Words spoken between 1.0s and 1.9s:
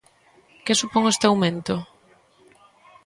este aumento?